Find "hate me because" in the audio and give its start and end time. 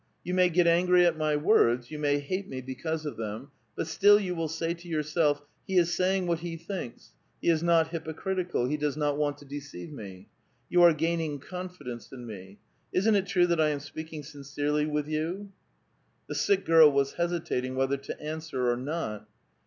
2.17-3.05